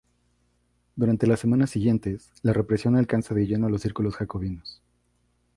[0.95, 4.81] Durante las semanas siguientes, la represión alcanza de lleno a los círculos jacobinos.